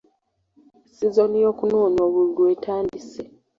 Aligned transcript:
Sizoni 0.95 1.37
y'okunoonya 1.43 2.01
obululu 2.07 2.43
etandise. 2.53 3.23